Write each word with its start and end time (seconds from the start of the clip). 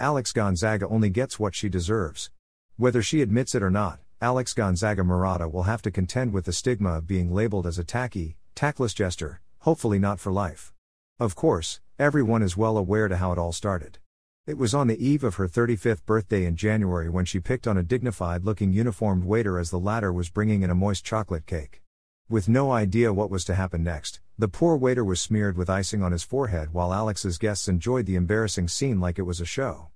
Alex 0.00 0.32
Gonzaga 0.32 0.86
only 0.86 1.10
gets 1.10 1.40
what 1.40 1.56
she 1.56 1.68
deserves. 1.68 2.30
Whether 2.76 3.02
she 3.02 3.20
admits 3.20 3.56
it 3.56 3.64
or 3.64 3.70
not, 3.70 3.98
Alex 4.20 4.54
Gonzaga 4.54 5.02
Morada 5.02 5.50
will 5.50 5.64
have 5.64 5.82
to 5.82 5.90
contend 5.90 6.32
with 6.32 6.44
the 6.44 6.52
stigma 6.52 6.90
of 6.90 7.08
being 7.08 7.34
labeled 7.34 7.66
as 7.66 7.80
a 7.80 7.84
tacky, 7.84 8.36
tactless 8.54 8.94
jester, 8.94 9.40
hopefully 9.60 9.98
not 9.98 10.20
for 10.20 10.30
life. 10.30 10.72
Of 11.18 11.34
course, 11.34 11.80
everyone 11.98 12.42
is 12.44 12.56
well 12.56 12.78
aware 12.78 13.08
to 13.08 13.16
how 13.16 13.32
it 13.32 13.38
all 13.38 13.50
started. 13.50 13.98
It 14.46 14.56
was 14.56 14.72
on 14.72 14.86
the 14.86 15.04
eve 15.04 15.24
of 15.24 15.34
her 15.34 15.48
35th 15.48 16.06
birthday 16.06 16.44
in 16.44 16.54
January 16.54 17.08
when 17.08 17.24
she 17.24 17.40
picked 17.40 17.66
on 17.66 17.76
a 17.76 17.82
dignified 17.82 18.44
looking 18.44 18.72
uniformed 18.72 19.24
waiter 19.24 19.58
as 19.58 19.70
the 19.70 19.80
latter 19.80 20.12
was 20.12 20.30
bringing 20.30 20.62
in 20.62 20.70
a 20.70 20.76
moist 20.76 21.04
chocolate 21.04 21.44
cake. 21.44 21.82
With 22.28 22.48
no 22.48 22.70
idea 22.70 23.12
what 23.12 23.30
was 23.30 23.44
to 23.46 23.56
happen 23.56 23.82
next, 23.82 24.20
the 24.40 24.46
poor 24.46 24.76
waiter 24.76 25.04
was 25.04 25.20
smeared 25.20 25.58
with 25.58 25.68
icing 25.68 26.00
on 26.00 26.12
his 26.12 26.22
forehead 26.22 26.72
while 26.72 26.94
Alex's 26.94 27.38
guests 27.38 27.66
enjoyed 27.66 28.06
the 28.06 28.14
embarrassing 28.14 28.68
scene 28.68 29.00
like 29.00 29.18
it 29.18 29.22
was 29.22 29.40
a 29.40 29.44
show. 29.44 29.88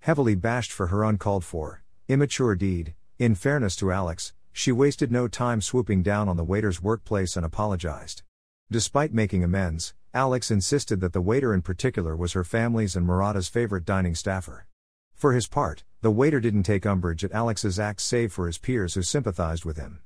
Heavily 0.00 0.34
bashed 0.34 0.72
for 0.72 0.86
her 0.86 1.04
uncalled 1.04 1.44
for, 1.44 1.82
immature 2.08 2.54
deed, 2.54 2.94
in 3.18 3.34
fairness 3.34 3.76
to 3.76 3.92
Alex, 3.92 4.32
she 4.52 4.72
wasted 4.72 5.12
no 5.12 5.28
time 5.28 5.60
swooping 5.60 6.02
down 6.02 6.30
on 6.30 6.38
the 6.38 6.44
waiter's 6.44 6.82
workplace 6.82 7.36
and 7.36 7.44
apologized. 7.44 8.22
Despite 8.70 9.12
making 9.12 9.44
amends, 9.44 9.92
Alex 10.14 10.50
insisted 10.50 11.00
that 11.00 11.12
the 11.12 11.20
waiter 11.20 11.52
in 11.52 11.60
particular 11.60 12.16
was 12.16 12.32
her 12.32 12.42
family's 12.42 12.96
and 12.96 13.06
Morada's 13.06 13.48
favorite 13.48 13.84
dining 13.84 14.14
staffer. 14.14 14.66
For 15.14 15.34
his 15.34 15.46
part, 15.46 15.84
the 16.00 16.10
waiter 16.10 16.40
didn't 16.40 16.62
take 16.62 16.86
umbrage 16.86 17.22
at 17.22 17.32
Alex's 17.32 17.78
acts 17.78 18.04
save 18.04 18.32
for 18.32 18.46
his 18.46 18.56
peers 18.56 18.94
who 18.94 19.02
sympathized 19.02 19.66
with 19.66 19.76
him. 19.76 20.00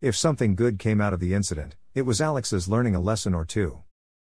If 0.00 0.14
something 0.14 0.54
good 0.54 0.78
came 0.78 1.00
out 1.00 1.12
of 1.12 1.18
the 1.18 1.34
incident, 1.34 1.74
it 1.92 2.02
was 2.02 2.20
Alex's 2.20 2.68
learning 2.68 2.94
a 2.94 3.00
lesson 3.00 3.34
or 3.34 3.44
two. 3.44 3.82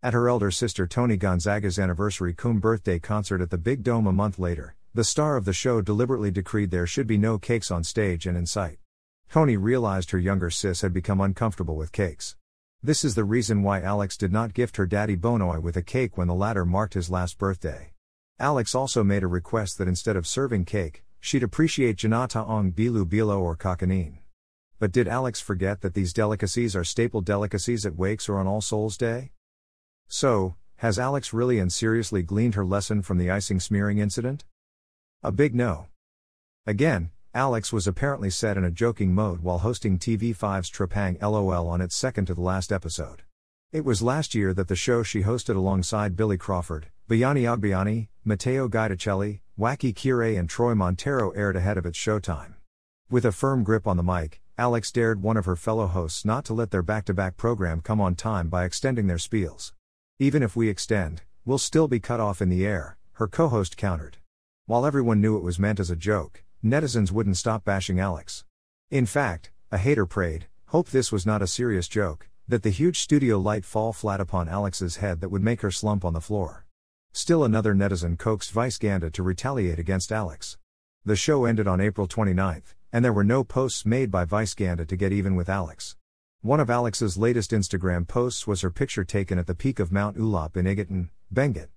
At 0.03 0.15
her 0.15 0.31
elder 0.31 0.51
sister 0.51 0.87
Toni 0.87 1.19
Gonzaga's 1.19 1.79
anniversary 1.79 2.33
cum 2.33 2.59
birthday 2.59 2.99
concert 2.99 3.43
at 3.43 3.51
the 3.51 3.59
Big 3.59 3.83
Dome 3.83 4.07
a 4.07 4.13
month 4.13 4.39
later, 4.39 4.77
the 4.95 5.05
star 5.05 5.37
of 5.37 5.45
the 5.45 5.53
show 5.53 5.83
deliberately 5.83 6.31
decreed 6.31 6.71
there 6.71 6.87
should 6.87 7.07
be 7.07 7.19
no 7.19 7.39
cakes 7.39 7.71
on 7.71 7.85
stage 7.85 8.27
and 8.27 8.39
in 8.39 8.47
sight. 8.47 8.79
Toni 9.31 9.59
realized 9.59 10.11
her 10.11 10.19
younger 10.19 10.49
sis 10.49 10.81
had 10.81 10.95
become 10.95 11.21
uncomfortable 11.21 11.77
with 11.77 11.93
cakes. 11.93 12.35
This 12.83 13.05
is 13.05 13.15
the 13.15 13.25
reason 13.25 13.63
why 13.63 13.83
Alex 13.83 14.17
did 14.17 14.33
not 14.33 14.55
gift 14.55 14.79
her 14.79 14.87
daddy 14.87 15.15
Bonoy 15.15 15.61
with 15.61 15.77
a 15.77 15.83
cake 15.83 16.17
when 16.17 16.29
the 16.29 16.35
latter 16.35 16.65
marked 16.65 16.95
his 16.95 17.11
last 17.11 17.37
birthday. 17.37 17.93
Alex 18.39 18.75
also 18.75 19.05
made 19.05 19.23
a 19.23 19.27
request 19.27 19.77
that 19.77 19.87
instead 19.87 20.17
of 20.17 20.27
serving 20.27 20.65
cake, 20.65 21.05
she'd 21.21 21.43
appreciate 21.43 21.99
ginataang 21.99 22.73
bilo-bilo 22.73 23.39
or 23.39 23.55
Kakanin. 23.55 24.20
But 24.81 24.93
did 24.93 25.07
Alex 25.07 25.43
forget 25.43 25.83
that 25.83 25.93
these 25.93 26.15
delicacies 26.15 26.75
are 26.75 26.85
staple 26.85 27.21
delicacies 27.21 27.85
at 27.85 27.97
wakes 27.97 28.31
or 28.31 28.39
on 28.39 28.47
All 28.47 28.63
Souls 28.63 28.97
Day? 28.97 29.31
So, 30.09 30.55
has 30.77 30.99
Alex 30.99 31.35
really 31.35 31.59
and 31.59 31.71
seriously 31.71 32.23
gleaned 32.23 32.55
her 32.55 32.65
lesson 32.65 33.03
from 33.03 33.19
the 33.19 33.31
icing 33.31 33.61
smearing 33.61 33.99
incident? 33.99 34.47
A 35.23 35.31
big 35.31 35.55
no. 35.55 35.89
Again, 36.67 37.11
Alex 37.35 37.75
was 37.75 37.87
apparently 37.87 38.31
set 38.31 38.57
in 38.57 38.65
a 38.65 38.71
joking 38.71 39.15
mode 39.15 39.41
while 39.43 39.59
hosting 39.59 39.99
TV5's 39.99 40.71
Tropang 40.71 41.21
LOL 41.21 41.69
on 41.69 41.83
its 41.83 41.95
second 41.95 42.25
to 42.25 42.35
the 42.35 42.41
last 42.41 42.73
episode. 42.73 43.25
It 43.73 43.85
was 43.85 44.01
last 44.01 44.35
year 44.35 44.55
that 44.55 44.69
the 44.69 44.77
show 44.77 45.03
she 45.03 45.25
hosted 45.25 45.57
alongside 45.57 46.17
Billy 46.17 46.39
Crawford, 46.39 46.87
Bayani 47.07 47.43
Agbayani, 47.43 48.09
Matteo 48.25 48.67
Guidicelli, 48.67 49.41
Wacky 49.59 49.95
Kiray, 49.95 50.39
and 50.39 50.49
Troy 50.49 50.75
Montero 50.75 51.33
aired 51.33 51.57
ahead 51.57 51.77
of 51.77 51.85
its 51.85 51.99
showtime. 51.99 52.55
With 53.11 53.27
a 53.27 53.33
firm 53.33 53.63
grip 53.63 53.87
on 53.87 53.99
the 53.99 54.03
mic, 54.03 54.41
Alex 54.61 54.93
dared 54.93 55.23
one 55.23 55.39
of 55.39 55.47
her 55.47 55.57
fellow 55.57 55.87
hosts 55.87 56.23
not 56.23 56.45
to 56.45 56.53
let 56.53 56.71
their 56.71 56.83
back 56.83 57.07
to 57.07 57.15
back 57.15 57.39
program 57.39 57.81
come 57.81 57.99
on 57.99 58.15
time 58.15 58.51
by 58.51 58.67
extending 58.67 59.07
their 59.07 59.17
spiels. 59.17 59.73
Even 60.19 60.43
if 60.43 60.55
we 60.55 60.69
extend, 60.69 61.23
we'll 61.47 61.57
still 61.57 61.89
be 61.89 61.99
cut 61.99 62.21
off 62.21 62.43
in 62.43 62.51
the 62.51 62.67
air, 62.67 62.99
her 63.13 63.27
co 63.27 63.49
host 63.49 63.79
countered. 63.79 64.19
While 64.67 64.85
everyone 64.85 65.19
knew 65.19 65.39
it 65.39 65.43
was 65.43 65.59
meant 65.59 65.81
as 65.81 65.91
a 65.91 65.97
joke, 65.97 66.45
netizens 66.63 67.11
wouldn't 67.11 67.39
stop 67.39 67.65
bashing 67.65 67.99
Alex. 67.99 68.45
In 68.91 69.07
fact, 69.07 69.51
a 69.73 69.79
hater 69.79 70.05
prayed, 70.05 70.47
hope 70.67 70.91
this 70.91 71.11
was 71.11 71.25
not 71.25 71.41
a 71.41 71.47
serious 71.47 71.89
joke, 71.89 72.29
that 72.47 72.63
the 72.63 72.69
huge 72.69 72.99
studio 72.99 73.39
light 73.39 73.65
fall 73.65 73.95
flat 73.95 74.21
upon 74.21 74.47
Alex's 74.47 74.97
head 74.97 75.23
that 75.23 75.31
would 75.31 75.43
make 75.43 75.63
her 75.63 75.71
slump 75.71 76.05
on 76.05 76.13
the 76.13 76.21
floor. 76.21 76.67
Still 77.15 77.45
another 77.45 77.75
netizen 77.75 78.19
coaxed 78.19 78.53
Vice 78.53 78.77
Ganda 78.77 79.11
to 79.13 79.23
retaliate 79.23 79.79
against 79.79 80.13
Alex. 80.13 80.59
The 81.07 81.17
show 81.17 81.47
ended 81.47 81.67
on 81.67 81.81
April 81.81 82.07
29, 82.07 82.63
and 82.93 83.03
there 83.03 83.13
were 83.13 83.25
no 83.25 83.43
posts 83.43 83.87
made 83.87 84.11
by 84.11 84.27
Vice 84.27 84.53
Ganda 84.53 84.85
to 84.85 84.97
get 84.97 85.13
even 85.13 85.35
with 85.35 85.49
Alex. 85.49 85.97
One 86.43 86.61
of 86.61 86.69
Alex's 86.69 87.17
latest 87.17 87.53
Instagram 87.53 88.07
posts 88.07 88.47
was 88.47 88.61
her 88.61 88.71
picture 88.71 89.05
taken 89.05 89.39
at 89.39 89.47
the 89.47 89.55
peak 89.55 89.81
of 89.81 89.91
Mount 89.91 90.19
Ulap 90.19 90.59
in 90.59 90.67
Iguatun, 90.67 91.09
Benguet. 91.33 91.69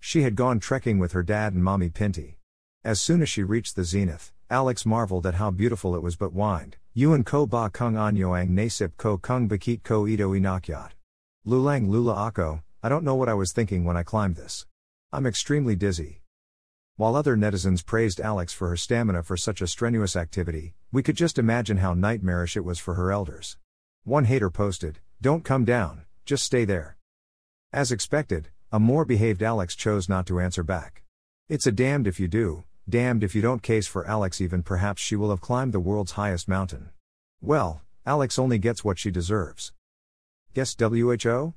She 0.00 0.22
had 0.22 0.34
gone 0.34 0.58
trekking 0.58 0.98
with 0.98 1.12
her 1.12 1.22
dad 1.22 1.52
and 1.52 1.62
mommy 1.62 1.90
Pinty. 1.90 2.38
As 2.82 3.00
soon 3.00 3.22
as 3.22 3.28
she 3.28 3.44
reached 3.44 3.76
the 3.76 3.84
zenith, 3.84 4.32
Alex 4.50 4.84
marveled 4.84 5.26
at 5.26 5.34
how 5.34 5.52
beautiful 5.52 5.94
it 5.94 6.02
was 6.02 6.16
but 6.16 6.32
whined, 6.32 6.76
Yuan 6.92 7.22
ko 7.22 7.46
ba 7.46 7.70
kung 7.70 7.96
an 7.96 8.16
yoang 8.16 8.50
nasip 8.50 8.96
ko 8.96 9.16
kung 9.16 9.48
bakit 9.48 9.84
ko 9.84 10.08
ito 10.08 10.32
inakyat. 10.32 10.90
Lulang 11.46 11.88
lula 11.88 12.14
ako, 12.14 12.62
I 12.82 12.88
don't 12.88 13.04
know 13.04 13.14
what 13.14 13.28
I 13.28 13.34
was 13.34 13.52
thinking 13.52 13.84
when 13.84 13.96
I 13.96 14.02
climbed 14.02 14.34
this. 14.34 14.66
I'm 15.12 15.26
extremely 15.26 15.76
dizzy. 15.76 16.21
While 16.96 17.16
other 17.16 17.36
netizens 17.36 17.84
praised 17.84 18.20
Alex 18.20 18.52
for 18.52 18.68
her 18.68 18.76
stamina 18.76 19.22
for 19.22 19.36
such 19.36 19.62
a 19.62 19.66
strenuous 19.66 20.14
activity, 20.14 20.74
we 20.92 21.02
could 21.02 21.16
just 21.16 21.38
imagine 21.38 21.78
how 21.78 21.94
nightmarish 21.94 22.54
it 22.56 22.64
was 22.64 22.78
for 22.78 22.94
her 22.94 23.10
elders. 23.10 23.56
One 24.04 24.26
hater 24.26 24.50
posted, 24.50 24.98
Don't 25.20 25.42
come 25.42 25.64
down, 25.64 26.02
just 26.26 26.44
stay 26.44 26.66
there. 26.66 26.98
As 27.72 27.90
expected, 27.90 28.50
a 28.70 28.78
more 28.78 29.06
behaved 29.06 29.42
Alex 29.42 29.74
chose 29.74 30.06
not 30.08 30.26
to 30.26 30.38
answer 30.38 30.62
back. 30.62 31.02
It's 31.48 31.66
a 31.66 31.72
damned 31.72 32.06
if 32.06 32.20
you 32.20 32.28
do, 32.28 32.64
damned 32.86 33.24
if 33.24 33.34
you 33.34 33.40
don't 33.40 33.62
case 33.62 33.86
for 33.86 34.06
Alex, 34.06 34.40
even 34.40 34.62
perhaps 34.62 35.00
she 35.00 35.16
will 35.16 35.30
have 35.30 35.40
climbed 35.40 35.72
the 35.72 35.80
world's 35.80 36.12
highest 36.12 36.46
mountain. 36.46 36.90
Well, 37.40 37.80
Alex 38.04 38.38
only 38.38 38.58
gets 38.58 38.84
what 38.84 38.98
she 38.98 39.10
deserves. 39.10 39.72
Guess 40.52 40.76
WHO? 40.78 41.54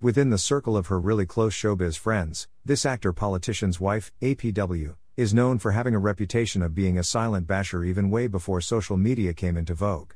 Within 0.00 0.30
the 0.30 0.38
circle 0.38 0.76
of 0.76 0.86
her 0.86 1.00
really 1.00 1.26
close 1.26 1.52
showbiz 1.52 1.98
friends, 1.98 2.46
this 2.64 2.86
actor 2.86 3.12
politician's 3.12 3.80
wife, 3.80 4.12
APW, 4.22 4.94
is 5.16 5.34
known 5.34 5.58
for 5.58 5.72
having 5.72 5.92
a 5.92 5.98
reputation 5.98 6.62
of 6.62 6.72
being 6.72 6.96
a 6.96 7.02
silent 7.02 7.48
basher 7.48 7.82
even 7.82 8.08
way 8.08 8.28
before 8.28 8.60
social 8.60 8.96
media 8.96 9.34
came 9.34 9.56
into 9.56 9.74
vogue. 9.74 10.12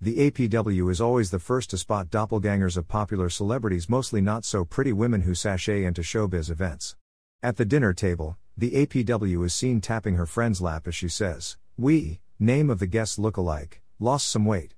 The 0.00 0.30
APW 0.30 0.90
is 0.90 1.02
always 1.02 1.30
the 1.30 1.38
first 1.38 1.68
to 1.70 1.76
spot 1.76 2.08
doppelgangers 2.08 2.78
of 2.78 2.88
popular 2.88 3.28
celebrities, 3.28 3.90
mostly 3.90 4.22
not 4.22 4.46
so 4.46 4.64
pretty 4.64 4.94
women 4.94 5.20
who 5.20 5.34
sashay 5.34 5.84
into 5.84 6.00
showbiz 6.00 6.50
events. 6.50 6.96
At 7.42 7.58
the 7.58 7.66
dinner 7.66 7.92
table, 7.92 8.38
the 8.56 8.86
APW 8.86 9.44
is 9.44 9.54
seen 9.54 9.82
tapping 9.82 10.14
her 10.14 10.24
friend's 10.24 10.62
lap 10.62 10.88
as 10.88 10.94
she 10.94 11.10
says, 11.10 11.58
We, 11.76 12.20
name 12.38 12.70
of 12.70 12.78
the 12.78 12.86
guest 12.86 13.18
look 13.18 13.36
alike, 13.36 13.82
lost 14.00 14.30
some 14.30 14.46
weight. 14.46 14.76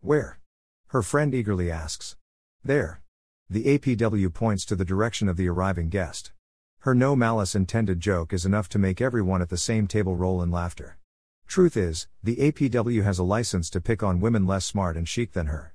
Where? 0.00 0.40
Her 0.88 1.02
friend 1.02 1.32
eagerly 1.32 1.70
asks. 1.70 2.16
There. 2.64 3.00
The 3.48 3.78
APW 3.78 4.32
points 4.34 4.64
to 4.64 4.76
the 4.76 4.84
direction 4.84 5.28
of 5.28 5.36
the 5.36 5.48
arriving 5.48 5.88
guest. 5.88 6.32
Her 6.80 6.94
no 6.94 7.14
malice 7.14 7.54
intended 7.54 8.00
joke 8.00 8.32
is 8.32 8.44
enough 8.44 8.68
to 8.70 8.78
make 8.78 9.00
everyone 9.00 9.40
at 9.40 9.50
the 9.50 9.56
same 9.56 9.86
table 9.86 10.16
roll 10.16 10.42
in 10.42 10.50
laughter. 10.50 10.98
Truth 11.46 11.76
is, 11.76 12.08
the 12.22 12.36
APW 12.36 13.04
has 13.04 13.18
a 13.18 13.24
license 13.24 13.70
to 13.70 13.80
pick 13.80 14.02
on 14.02 14.20
women 14.20 14.46
less 14.46 14.64
smart 14.64 14.96
and 14.96 15.08
chic 15.08 15.32
than 15.32 15.46
her. 15.46 15.74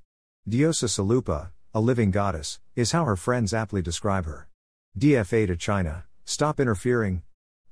Diosa 0.49 0.89
Salupa, 0.89 1.51
a 1.73 1.79
living 1.79 2.11
goddess, 2.11 2.59
is 2.75 2.91
how 2.91 3.05
her 3.05 3.15
friends 3.15 3.53
aptly 3.53 3.81
describe 3.81 4.25
her. 4.25 4.49
DFA 4.97 5.47
to 5.47 5.55
China, 5.55 6.05
Stop 6.25 6.59
interfering. 6.59 7.23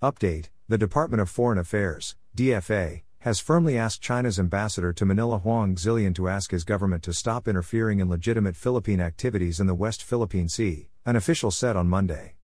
Update 0.01 0.49
The 0.67 0.77
Department 0.77 1.21
of 1.21 1.29
Foreign 1.29 1.57
Affairs, 1.57 2.15
DFA, 2.35 3.03
has 3.19 3.39
firmly 3.41 3.77
asked 3.77 4.01
China's 4.01 4.39
ambassador 4.39 4.93
to 4.93 5.05
Manila 5.05 5.39
Huang 5.39 5.75
Xilian 5.75 6.15
to 6.15 6.29
ask 6.29 6.51
his 6.51 6.63
government 6.63 7.03
to 7.03 7.13
stop 7.13 7.47
interfering 7.47 7.99
in 7.99 8.09
legitimate 8.09 8.55
Philippine 8.55 9.01
activities 9.01 9.59
in 9.59 9.67
the 9.67 9.75
West 9.75 10.03
Philippine 10.03 10.47
Sea, 10.47 10.89
an 11.05 11.17
official 11.17 11.51
said 11.51 11.75
on 11.75 11.89
Monday. 11.89 12.35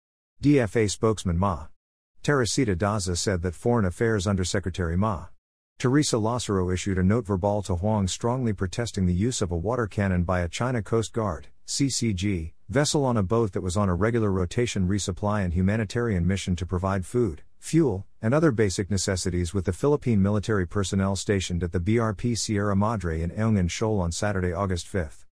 DFA 0.44 0.90
spokesman 0.92 1.38
Ma. 1.38 1.68
Teresita 2.24 2.76
Daza 2.76 3.16
said 3.18 3.42
that 3.42 3.56
Foreign 3.56 3.86
Affairs 3.86 4.28
Undersecretary 4.28 4.98
Ma. 4.98 5.28
Teresa 5.80 6.18
Lazaro 6.18 6.70
issued 6.70 6.98
a 6.98 7.04
note 7.04 7.26
verbale 7.26 7.62
to 7.62 7.76
Huang 7.76 8.08
strongly 8.08 8.52
protesting 8.52 9.06
the 9.06 9.14
use 9.14 9.42
of 9.42 9.52
a 9.52 9.58
water 9.58 9.88
cannon 9.88 10.24
by 10.24 10.42
a 10.42 10.50
China 10.50 10.82
Coast 10.82 11.14
Guard, 11.14 11.48
CCG, 11.68 12.54
vessel 12.70 13.06
on 13.06 13.18
a 13.18 13.24
boat 13.24 13.54
that 13.54 13.62
was 13.62 13.78
on 13.78 13.90
a 13.90 13.96
regular 13.96 14.32
rotation 14.32 14.88
resupply 14.88 15.44
and 15.44 15.54
humanitarian 15.54 16.26
mission 16.26 16.56
to 16.56 16.66
provide 16.66 17.06
food, 17.06 17.44
fuel, 17.60 18.06
and 18.22 18.34
other 18.34 18.52
basic 18.52 18.90
necessities 18.90 19.54
with 19.54 19.66
the 19.66 19.74
Philippine 19.74 20.22
military 20.22 20.66
personnel 20.66 21.16
stationed 21.16 21.64
at 21.64 21.72
the 21.72 21.80
BRP 21.80 22.38
Sierra 22.38 22.76
Madre 22.76 23.22
in 23.22 23.30
Ayungin 23.32 23.70
Shoal 23.70 24.00
on 24.00 24.12
Saturday, 24.12 24.52
August 24.52 24.92
5th. 24.92 25.26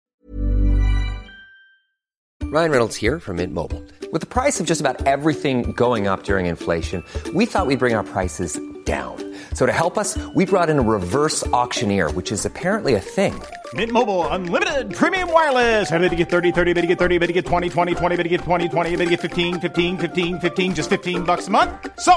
Ryan 2.43 2.71
Reynolds 2.71 2.95
here 2.95 3.19
from 3.19 3.37
Mint 3.37 3.51
Mobile. 3.51 3.83
With 4.11 4.21
the 4.21 4.27
price 4.27 4.59
of 4.59 4.67
just 4.67 4.79
about 4.79 5.07
everything 5.07 5.71
going 5.71 6.05
up 6.05 6.23
during 6.23 6.45
inflation, 6.45 7.03
we 7.33 7.47
thought 7.47 7.65
we'd 7.65 7.79
bring 7.79 7.95
our 7.95 8.03
prices 8.03 8.59
down. 8.83 9.17
So 9.55 9.65
to 9.65 9.71
help 9.71 9.97
us, 9.97 10.19
we 10.35 10.45
brought 10.45 10.69
in 10.69 10.77
a 10.77 10.83
reverse 10.83 11.43
auctioneer, 11.47 12.11
which 12.11 12.31
is 12.31 12.45
apparently 12.45 12.93
a 12.93 12.99
thing. 12.99 13.33
Mint 13.75 13.91
Mobile 13.91 14.27
unlimited 14.27 14.93
premium 14.93 15.31
wireless. 15.31 15.89
Ready 15.91 16.09
to 16.09 16.15
get 16.15 16.29
30, 16.29 16.51
30, 16.51 16.73
bit 16.73 16.81
to 16.81 16.87
get 16.87 16.99
30, 16.99 17.17
bit 17.17 17.27
to 17.27 17.33
get 17.33 17.45
20, 17.45 17.69
20, 17.69 17.95
20, 17.95 18.15
bit 18.17 18.23
to 18.23 18.29
get 18.29 18.41
20, 18.41 18.69
20, 18.69 18.95
bit 18.97 19.05
to 19.05 19.09
get 19.09 19.21
15, 19.21 19.61
15, 19.61 19.97
15, 19.97 20.39
15 20.39 20.75
just 20.75 20.89
15 20.89 21.23
bucks 21.23 21.47
a 21.47 21.51
month. 21.51 21.71
So, 21.99 22.13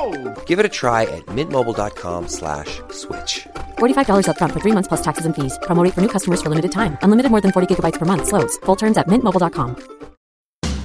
Give 0.46 0.58
it 0.58 0.66
a 0.66 0.68
try 0.80 1.02
at 1.04 1.24
mintmobile.com 1.26 2.28
slash 2.28 2.80
switch. 2.90 3.46
$45 3.78 4.26
upfront 4.28 4.52
for 4.52 4.60
three 4.60 4.72
months 4.72 4.88
plus 4.88 5.02
taxes 5.02 5.24
and 5.24 5.34
fees. 5.34 5.58
Promo 5.62 5.82
rate 5.82 5.94
for 5.94 6.02
new 6.02 6.12
customers 6.16 6.42
for 6.42 6.50
limited 6.50 6.72
time. 6.72 6.98
Unlimited 7.02 7.30
more 7.30 7.40
than 7.40 7.52
40 7.52 7.74
gigabytes 7.74 7.98
per 7.98 8.04
month. 8.04 8.26
Slows. 8.26 8.58
Full 8.66 8.76
terms 8.76 8.98
at 8.98 9.06
mintmobile.com. 9.08 9.76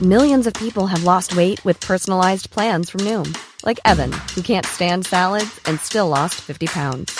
Millions 0.02 0.48
of 0.48 0.54
people 0.54 0.88
have 0.88 1.04
lost 1.04 1.36
weight 1.36 1.64
with 1.64 1.80
personalized 1.80 2.50
plans 2.50 2.90
from 2.90 3.02
Noom, 3.02 3.28
like 3.66 3.80
Evan, 3.86 4.12
who 4.34 4.42
can't 4.42 4.66
stand 4.66 5.06
salads 5.06 5.60
and 5.68 5.80
still 5.80 6.08
lost 6.08 6.42
50 6.42 6.68
pounds. 6.68 7.20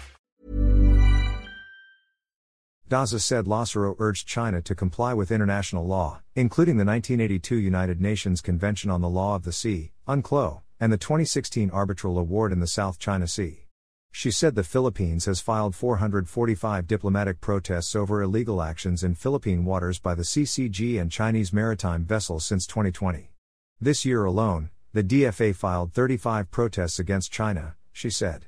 Daza 2.91 3.21
said 3.21 3.47
Lazaro 3.47 3.95
urged 3.99 4.27
China 4.27 4.61
to 4.63 4.75
comply 4.75 5.13
with 5.13 5.31
international 5.31 5.87
law, 5.87 6.19
including 6.35 6.75
the 6.75 6.83
1982 6.83 7.55
United 7.55 8.01
Nations 8.01 8.41
Convention 8.41 8.91
on 8.91 8.99
the 8.99 9.07
Law 9.07 9.33
of 9.33 9.43
the 9.43 9.53
Sea, 9.53 9.93
UNCLOS, 10.09 10.59
and 10.77 10.91
the 10.91 10.97
2016 10.97 11.69
Arbitral 11.69 12.19
Award 12.19 12.51
in 12.51 12.59
the 12.59 12.67
South 12.67 12.99
China 12.99 13.27
Sea. 13.27 13.69
She 14.11 14.29
said 14.29 14.55
the 14.55 14.63
Philippines 14.65 15.23
has 15.23 15.39
filed 15.39 15.73
445 15.73 16.85
diplomatic 16.85 17.39
protests 17.39 17.95
over 17.95 18.21
illegal 18.21 18.61
actions 18.61 19.05
in 19.05 19.15
Philippine 19.15 19.63
waters 19.63 19.97
by 19.97 20.13
the 20.13 20.23
CCG 20.23 20.99
and 20.99 21.09
Chinese 21.09 21.53
maritime 21.53 22.03
vessels 22.03 22.45
since 22.45 22.67
2020. 22.67 23.31
This 23.79 24.03
year 24.03 24.25
alone, 24.25 24.69
the 24.91 25.01
DFA 25.01 25.55
filed 25.55 25.93
35 25.93 26.51
protests 26.51 26.99
against 26.99 27.31
China, 27.31 27.77
she 27.93 28.09
said. 28.09 28.47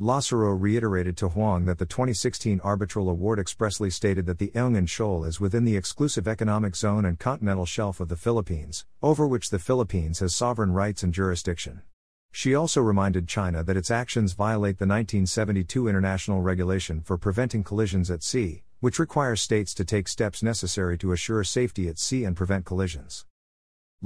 Lazaro 0.00 0.50
reiterated 0.50 1.16
to 1.18 1.28
Huang 1.28 1.66
that 1.66 1.78
the 1.78 1.86
2016 1.86 2.60
arbitral 2.64 3.08
award 3.08 3.38
expressly 3.38 3.90
stated 3.90 4.26
that 4.26 4.38
the 4.38 4.50
Ayungin 4.52 4.88
Shoal 4.88 5.22
is 5.22 5.38
within 5.38 5.64
the 5.64 5.76
exclusive 5.76 6.26
economic 6.26 6.74
zone 6.74 7.04
and 7.04 7.16
continental 7.16 7.64
shelf 7.64 8.00
of 8.00 8.08
the 8.08 8.16
Philippines, 8.16 8.86
over 9.04 9.24
which 9.24 9.50
the 9.50 9.58
Philippines 9.60 10.18
has 10.18 10.34
sovereign 10.34 10.72
rights 10.72 11.04
and 11.04 11.14
jurisdiction. 11.14 11.82
She 12.32 12.56
also 12.56 12.80
reminded 12.80 13.28
China 13.28 13.62
that 13.62 13.76
its 13.76 13.92
actions 13.92 14.32
violate 14.32 14.78
the 14.78 14.86
1972 14.86 15.86
international 15.86 16.42
regulation 16.42 17.00
for 17.00 17.16
preventing 17.16 17.62
collisions 17.62 18.10
at 18.10 18.24
sea, 18.24 18.64
which 18.80 18.98
requires 18.98 19.40
states 19.40 19.72
to 19.74 19.84
take 19.84 20.08
steps 20.08 20.42
necessary 20.42 20.98
to 20.98 21.12
assure 21.12 21.44
safety 21.44 21.86
at 21.86 22.00
sea 22.00 22.24
and 22.24 22.36
prevent 22.36 22.64
collisions. 22.64 23.26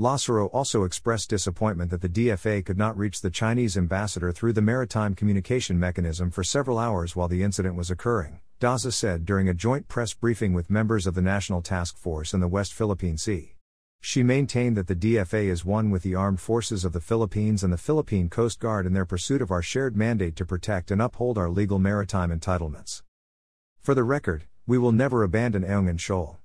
Lazaro 0.01 0.47
also 0.51 0.85
expressed 0.85 1.29
disappointment 1.29 1.91
that 1.91 2.01
the 2.01 2.09
DFA 2.09 2.65
could 2.65 2.79
not 2.79 2.97
reach 2.97 3.21
the 3.21 3.31
Chinese 3.31 3.77
ambassador 3.77 4.31
through 4.31 4.53
the 4.53 4.63
maritime 4.63 5.13
communication 5.13 5.77
mechanism 5.77 6.31
for 6.31 6.45
several 6.45 6.79
hours 6.79 7.17
while 7.17 7.27
the 7.27 7.43
incident 7.43 7.75
was 7.75 7.91
occurring, 7.91 8.39
Daza 8.61 8.93
said 8.93 9.27
during 9.27 9.49
a 9.49 9.55
joint 9.55 9.89
press 9.89 10.15
briefing 10.15 10.53
with 10.53 10.71
members 10.71 11.09
of 11.09 11.17
the 11.17 11.21
National 11.21 11.63
Task 11.63 11.99
Force 11.99 12.33
in 12.33 12.39
the 12.39 12.47
West 12.47 12.75
Philippine 12.75 13.19
Sea. 13.19 13.57
She 14.01 14.23
maintained 14.23 14.77
that 14.77 14.87
the 14.87 14.95
DFA 14.95 15.47
is 15.47 15.65
one 15.65 15.91
with 15.91 16.05
the 16.05 16.15
armed 16.15 16.39
forces 16.41 16.85
of 16.85 16.93
the 16.93 17.01
Philippines 17.01 17.65
and 17.65 17.73
the 17.73 17.77
Philippine 17.77 18.29
Coast 18.29 18.61
Guard 18.61 18.87
in 18.87 18.93
their 18.93 19.05
pursuit 19.05 19.43
of 19.43 19.51
our 19.51 19.63
shared 19.63 19.97
mandate 19.97 20.37
to 20.37 20.45
protect 20.45 20.93
and 20.93 21.03
uphold 21.03 21.37
our 21.37 21.51
legal 21.51 21.81
maritime 21.81 22.31
entitlements. 22.31 23.03
For 23.81 23.97
the 23.97 24.05
record, 24.05 24.45
we 24.65 24.79
will 24.79 24.93
never 24.93 25.25
abandon 25.25 25.65
Ayungin 25.65 25.99
Shoal. 25.99 26.39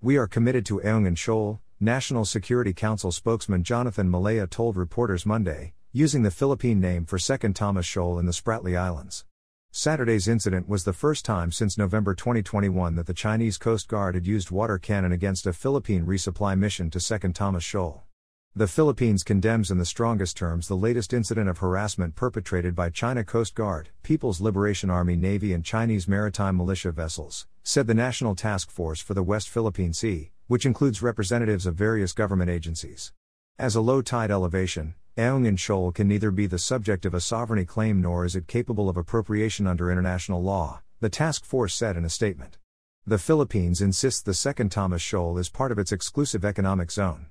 We 0.00 0.16
are 0.16 0.28
committed 0.28 0.64
to 0.66 0.78
Ayungin 0.78 1.18
Shoal, 1.18 1.60
National 1.82 2.26
Security 2.26 2.74
Council 2.74 3.10
spokesman 3.10 3.64
Jonathan 3.64 4.10
Malaya 4.10 4.46
told 4.46 4.76
reporters 4.76 5.24
Monday, 5.24 5.72
using 5.92 6.22
the 6.22 6.30
Philippine 6.30 6.78
name 6.78 7.06
for 7.06 7.18
Second 7.18 7.56
Thomas 7.56 7.86
Shoal 7.86 8.18
in 8.18 8.26
the 8.26 8.32
Spratly 8.32 8.78
Islands. 8.78 9.24
Saturday's 9.72 10.28
incident 10.28 10.68
was 10.68 10.84
the 10.84 10.92
first 10.92 11.24
time 11.24 11.50
since 11.50 11.78
November 11.78 12.14
2021 12.14 12.96
that 12.96 13.06
the 13.06 13.14
Chinese 13.14 13.56
Coast 13.56 13.88
Guard 13.88 14.14
had 14.14 14.26
used 14.26 14.50
water 14.50 14.76
cannon 14.76 15.10
against 15.10 15.46
a 15.46 15.54
Philippine 15.54 16.04
resupply 16.04 16.54
mission 16.54 16.90
to 16.90 17.00
Second 17.00 17.34
Thomas 17.34 17.64
Shoal. 17.64 18.02
The 18.54 18.66
Philippines 18.66 19.22
condemns 19.22 19.70
in 19.70 19.78
the 19.78 19.86
strongest 19.86 20.36
terms 20.36 20.68
the 20.68 20.76
latest 20.76 21.14
incident 21.14 21.48
of 21.48 21.58
harassment 21.58 22.14
perpetrated 22.14 22.74
by 22.74 22.90
China 22.90 23.24
Coast 23.24 23.54
Guard, 23.54 23.88
People's 24.02 24.38
Liberation 24.38 24.90
Army 24.90 25.16
Navy, 25.16 25.54
and 25.54 25.64
Chinese 25.64 26.06
maritime 26.06 26.58
militia 26.58 26.92
vessels, 26.92 27.46
said 27.62 27.86
the 27.86 27.94
National 27.94 28.34
Task 28.34 28.70
Force 28.70 29.00
for 29.00 29.14
the 29.14 29.22
West 29.22 29.48
Philippine 29.48 29.94
Sea, 29.94 30.30
which 30.50 30.66
includes 30.66 31.00
representatives 31.00 31.64
of 31.64 31.76
various 31.76 32.12
government 32.12 32.50
agencies. 32.50 33.12
As 33.56 33.76
a 33.76 33.80
low 33.80 34.02
tide 34.02 34.32
elevation, 34.32 34.94
Ayungin 35.16 35.56
Shoal 35.56 35.92
can 35.92 36.08
neither 36.08 36.32
be 36.32 36.48
the 36.48 36.58
subject 36.58 37.06
of 37.06 37.14
a 37.14 37.20
sovereignty 37.20 37.64
claim 37.64 38.02
nor 38.02 38.24
is 38.24 38.34
it 38.34 38.48
capable 38.48 38.88
of 38.88 38.96
appropriation 38.96 39.68
under 39.68 39.92
international 39.92 40.42
law, 40.42 40.82
the 40.98 41.08
task 41.08 41.44
force 41.44 41.72
said 41.72 41.96
in 41.96 42.04
a 42.04 42.08
statement. 42.08 42.58
The 43.06 43.16
Philippines 43.16 43.80
insists 43.80 44.22
the 44.22 44.34
second 44.34 44.72
Thomas 44.72 45.00
Shoal 45.00 45.38
is 45.38 45.48
part 45.48 45.70
of 45.70 45.78
its 45.78 45.92
exclusive 45.92 46.44
economic 46.44 46.90
zone. 46.90 47.26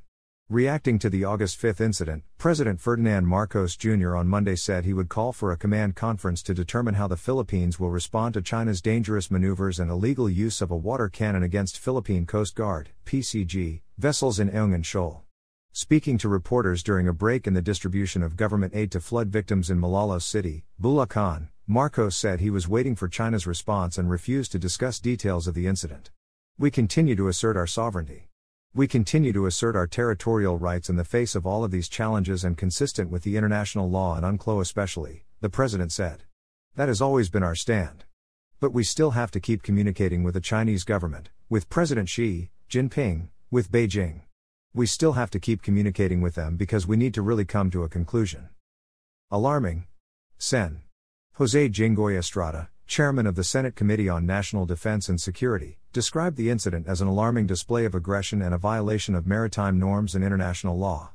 Reacting 0.51 0.97
to 0.97 1.11
the 1.11 1.25
August 1.25 1.57
5 1.57 1.79
incident, 1.79 2.23
President 2.39 2.81
Ferdinand 2.81 3.27
Marcos 3.27 3.75
Jr. 3.77 4.15
on 4.15 4.27
Monday 4.27 4.55
said 4.55 4.83
he 4.83 4.95
would 4.95 5.07
call 5.07 5.31
for 5.31 5.51
a 5.51 5.57
command 5.57 5.95
conference 5.95 6.41
to 6.41 6.55
determine 6.55 6.95
how 6.95 7.07
the 7.07 7.15
Philippines 7.15 7.79
will 7.79 7.91
respond 7.91 8.33
to 8.33 8.41
China's 8.41 8.81
dangerous 8.81 9.29
maneuvers 9.29 9.79
and 9.79 9.91
illegal 9.91 10.27
use 10.27 10.59
of 10.59 10.71
a 10.71 10.75
water 10.75 11.07
cannon 11.07 11.43
against 11.43 11.77
Philippine 11.77 12.25
Coast 12.25 12.55
Guard 12.55 12.89
(PCG) 13.05 13.81
vessels 13.99 14.39
in 14.39 14.49
Ayungin 14.49 14.83
Shoal. 14.83 15.23
Speaking 15.71 16.17
to 16.17 16.27
reporters 16.27 16.81
during 16.81 17.07
a 17.07 17.13
break 17.13 17.45
in 17.45 17.53
the 17.53 17.61
distribution 17.61 18.23
of 18.23 18.35
government 18.35 18.73
aid 18.75 18.91
to 18.93 18.99
flood 18.99 19.27
victims 19.27 19.69
in 19.69 19.79
Malolos 19.79 20.23
City, 20.23 20.65
Bulacan, 20.81 21.49
Marcos 21.67 22.15
said 22.15 22.39
he 22.39 22.49
was 22.49 22.67
waiting 22.67 22.95
for 22.95 23.07
China's 23.07 23.45
response 23.45 23.99
and 23.99 24.09
refused 24.09 24.51
to 24.53 24.57
discuss 24.57 24.99
details 24.99 25.45
of 25.45 25.53
the 25.53 25.67
incident. 25.67 26.09
We 26.57 26.71
continue 26.71 27.15
to 27.17 27.27
assert 27.27 27.55
our 27.55 27.67
sovereignty. 27.67 28.28
We 28.75 28.87
continue 28.87 29.33
to 29.33 29.47
assert 29.47 29.75
our 29.75 29.87
territorial 29.87 30.59
rights 30.59 30.89
in 30.89 30.95
the 30.95 31.03
face 31.03 31.33
of 31.33 31.43
all 31.43 31.63
of 31.63 31.71
these 31.71 31.89
challenges 31.89 32.43
and 32.43 32.55
consistent 32.55 33.09
with 33.09 33.23
the 33.23 33.35
international 33.35 33.89
law 33.89 34.15
and 34.15 34.23
UNCLOS 34.23 34.61
especially, 34.61 35.25
the 35.41 35.49
President 35.49 35.91
said. 35.91 36.25
That 36.75 36.87
has 36.87 37.01
always 37.01 37.31
been 37.31 37.41
our 37.41 37.55
stand. 37.55 38.05
But 38.59 38.71
we 38.71 38.83
still 38.83 39.11
have 39.11 39.31
to 39.31 39.39
keep 39.39 39.63
communicating 39.63 40.21
with 40.21 40.35
the 40.35 40.39
Chinese 40.39 40.83
government, 40.83 41.29
with 41.49 41.67
President 41.69 42.09
Xi 42.09 42.51
Jinping, 42.69 43.29
with 43.49 43.71
Beijing. 43.71 44.21
We 44.71 44.85
still 44.85 45.13
have 45.13 45.31
to 45.31 45.39
keep 45.39 45.63
communicating 45.63 46.21
with 46.21 46.35
them 46.35 46.55
because 46.55 46.85
we 46.85 46.95
need 46.95 47.15
to 47.15 47.23
really 47.23 47.45
come 47.45 47.71
to 47.71 47.83
a 47.83 47.89
conclusion. 47.89 48.49
Alarming. 49.31 49.87
Sen. 50.37 50.81
Jose 51.33 51.69
Jinggoy 51.69 52.15
Estrada, 52.15 52.69
chairman 52.89 53.27
of 53.27 53.35
the 53.35 53.43
Senate 53.43 53.75
Committee 53.75 54.09
on 54.09 54.25
National 54.25 54.65
Defense 54.65 55.09
and 55.09 55.21
Security, 55.21 55.77
described 55.93 56.35
the 56.37 56.49
incident 56.49 56.87
as 56.87 57.01
an 57.01 57.07
alarming 57.07 57.45
display 57.45 57.85
of 57.85 57.93
aggression 57.93 58.41
and 58.41 58.51
a 58.51 58.57
violation 58.57 59.13
of 59.13 59.27
maritime 59.27 59.77
norms 59.77 60.15
and 60.15 60.23
international 60.23 60.75
law. 60.75 61.11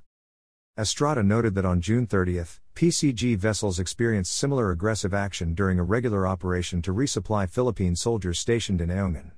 Estrada 0.78 1.21
noted 1.25 1.57
that 1.57 1.64
on 1.64 1.81
June 1.81 2.07
30, 2.07 2.40
PCG 2.76 3.37
vessels 3.37 3.81
experienced 3.81 4.33
similar 4.33 4.71
aggressive 4.71 5.12
action 5.12 5.52
during 5.52 5.81
a 5.81 5.83
regular 5.83 6.28
operation 6.28 6.81
to 6.81 6.95
resupply 6.95 7.50
Philippine 7.50 7.97
soldiers 7.97 8.38
stationed 8.38 8.81
in 8.81 8.88
Ayungin. 8.88 9.33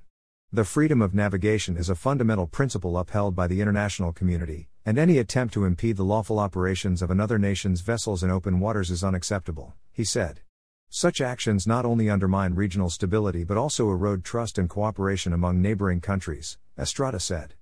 The 0.53 0.63
freedom 0.63 1.01
of 1.01 1.15
navigation 1.15 1.75
is 1.75 1.89
a 1.89 1.95
fundamental 1.95 2.45
principle 2.45 2.99
upheld 2.99 3.35
by 3.35 3.47
the 3.47 3.61
international 3.61 4.13
community, 4.13 4.69
and 4.85 4.99
any 4.99 5.17
attempt 5.17 5.55
to 5.55 5.65
impede 5.65 5.97
the 5.97 6.05
lawful 6.05 6.37
operations 6.37 7.01
of 7.01 7.09
another 7.09 7.39
nation's 7.39 7.81
vessels 7.81 8.21
in 8.21 8.29
open 8.29 8.59
waters 8.59 8.91
is 8.91 9.03
unacceptable, 9.03 9.73
he 9.91 10.03
said. 10.03 10.41
Such 10.89 11.19
actions 11.19 11.67
not 11.67 11.85
only 11.85 12.09
undermine 12.09 12.55
regional 12.55 12.89
stability 12.89 13.43
but 13.43 13.57
also 13.57 13.89
erode 13.89 14.23
trust 14.23 14.57
and 14.57 14.69
cooperation 14.69 15.33
among 15.33 15.61
neighboring 15.61 15.99
countries, 15.99 16.57
Estrada 16.77 17.19
said. 17.19 17.55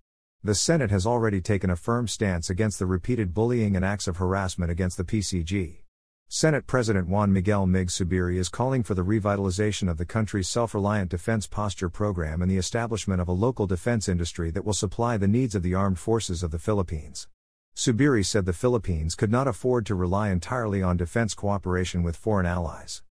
The 0.44 0.54
Senate 0.54 0.92
has 0.92 1.08
already 1.08 1.42
taken 1.42 1.72
a 1.72 1.76
firm 1.76 2.08
stance 2.08 2.52
against 2.52 2.78
the 2.78 2.86
repeated 2.86 3.34
bullying 3.34 3.76
and 3.76 3.84
acts 3.84 4.08
of 4.08 4.18
harassment 4.18 4.72
against 4.72 4.98
the 4.98 5.04
PCG. 5.04 5.82
Senate 6.28 6.68
President 6.68 7.08
Juan 7.08 7.34
Miguel 7.34 7.66
Mig 7.66 7.88
Zubiri 7.88 8.38
is 8.38 8.48
calling 8.48 8.84
for 8.84 8.94
the 8.94 9.04
revitalization 9.04 9.90
of 9.90 9.98
the 9.98 10.06
country's 10.06 10.48
self 10.48 10.76
reliant 10.76 11.10
defense 11.10 11.48
posture 11.48 11.90
program 11.90 12.44
and 12.44 12.50
the 12.50 12.58
establishment 12.58 13.20
of 13.20 13.28
a 13.28 13.34
local 13.34 13.66
defense 13.66 14.08
industry 14.08 14.52
that 14.52 14.66
will 14.66 14.74
supply 14.74 15.18
the 15.18 15.28
needs 15.28 15.56
of 15.56 15.64
the 15.64 15.74
armed 15.74 15.98
forces 15.98 16.44
of 16.44 16.52
the 16.52 16.60
Philippines. 16.60 17.28
Zubiri 17.76 18.24
said 18.24 18.46
the 18.46 18.54
Philippines 18.54 19.16
could 19.16 19.32
not 19.32 19.48
afford 19.48 19.86
to 19.88 19.96
rely 19.96 20.30
entirely 20.30 20.82
on 20.82 20.96
defense 20.96 21.34
cooperation 21.34 22.04
with 22.04 22.16
foreign 22.16 22.46
allies. 22.46 23.02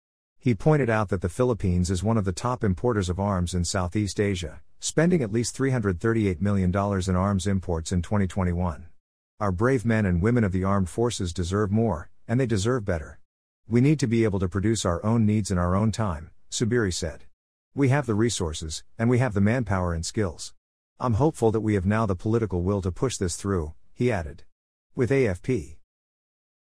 He 0.44 0.54
pointed 0.54 0.90
out 0.90 1.08
that 1.08 1.22
the 1.22 1.30
Philippines 1.30 1.88
is 1.88 2.04
one 2.04 2.18
of 2.18 2.26
the 2.26 2.30
top 2.30 2.62
importers 2.62 3.08
of 3.08 3.18
arms 3.18 3.54
in 3.54 3.64
Southeast 3.64 4.20
Asia, 4.20 4.60
spending 4.78 5.22
at 5.22 5.32
least 5.32 5.56
$338 5.56 6.42
million 6.42 6.68
in 6.68 7.16
arms 7.16 7.46
imports 7.46 7.92
in 7.92 8.02
2021. 8.02 8.84
Our 9.40 9.50
brave 9.50 9.86
men 9.86 10.04
and 10.04 10.20
women 10.20 10.44
of 10.44 10.52
the 10.52 10.62
armed 10.62 10.90
forces 10.90 11.32
deserve 11.32 11.70
more, 11.70 12.10
and 12.28 12.38
they 12.38 12.44
deserve 12.44 12.84
better. 12.84 13.20
We 13.66 13.80
need 13.80 13.98
to 14.00 14.06
be 14.06 14.24
able 14.24 14.38
to 14.38 14.46
produce 14.46 14.84
our 14.84 15.02
own 15.02 15.24
needs 15.24 15.50
in 15.50 15.56
our 15.56 15.74
own 15.74 15.92
time, 15.92 16.30
Zubiri 16.50 16.92
said. 16.92 17.24
We 17.74 17.88
have 17.88 18.04
the 18.04 18.14
resources, 18.14 18.84
and 18.98 19.08
we 19.08 19.20
have 19.20 19.32
the 19.32 19.40
manpower 19.40 19.94
and 19.94 20.04
skills. 20.04 20.52
I'm 21.00 21.14
hopeful 21.14 21.52
that 21.52 21.62
we 21.62 21.72
have 21.72 21.86
now 21.86 22.04
the 22.04 22.14
political 22.14 22.60
will 22.60 22.82
to 22.82 22.92
push 22.92 23.16
this 23.16 23.36
through, 23.36 23.72
he 23.94 24.12
added. 24.12 24.44
With 24.94 25.08
AFP 25.08 25.76